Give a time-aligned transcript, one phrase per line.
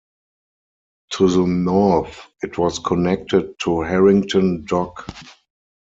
[1.11, 5.05] To the north it was connected to Harrington Dock.